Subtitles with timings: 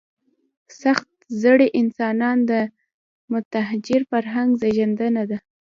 [0.81, 1.07] سخت
[1.43, 2.51] زړي انسانان د
[3.31, 5.37] متحجر فرهنګ زېږنده دي.